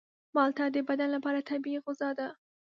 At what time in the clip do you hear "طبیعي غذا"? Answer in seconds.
1.49-2.09